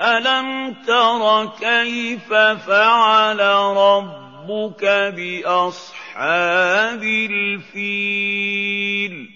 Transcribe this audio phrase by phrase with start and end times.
[0.02, 9.30] Alam tara kaifa fa'ala rabbuka bi ashabil fil?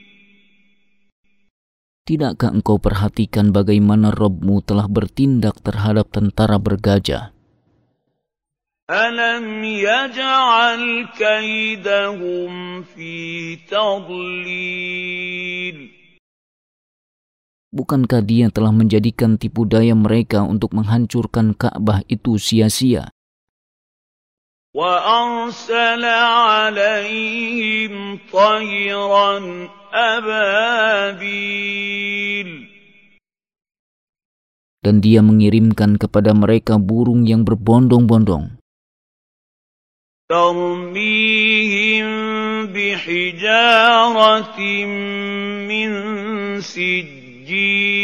[2.10, 7.37] Tidakkah engkau perhatikan bagaimana Robmu telah bertindak terhadap tentara bergajah?
[8.93, 10.83] أَلَمْ يَجْعَلْ
[11.17, 12.53] كَيْدَهُمْ
[12.83, 13.15] فِي
[13.73, 14.99] تَضْلِيلٍ
[17.73, 23.09] Bukankah dia telah menjadikan tipu daya mereka untuk menghancurkan Ka'bah itu sia-sia?
[24.77, 27.93] وَأَرْسَلَ عَلَيْهِمْ
[28.29, 29.33] طَيْرًا
[30.17, 31.69] أَبَابِيلَ
[34.85, 38.56] Dan dia mengirimkan kepada mereka burung yang berbondong-bondong.
[40.33, 42.07] ترميهم
[42.73, 44.59] بحجارة
[45.69, 45.91] من
[46.61, 48.03] سجيل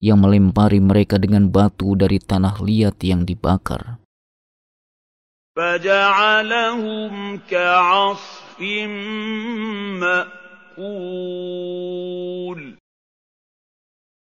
[0.00, 4.00] yang melempari mereka dengan batu dari tanah liat yang dibakar.
[5.58, 8.56] فجعلهم كعصف
[10.00, 11.60] مأكول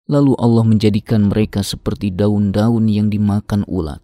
[0.07, 3.99] Lalu Allah menjadikan mereka seperti daun-daun yang dimakan ulat.